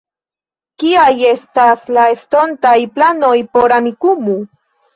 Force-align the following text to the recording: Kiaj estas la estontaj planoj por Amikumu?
Kiaj 0.83 1.11
estas 1.33 1.85
la 1.99 2.07
estontaj 2.15 2.73
planoj 2.99 3.37
por 3.55 3.79
Amikumu? 3.79 4.41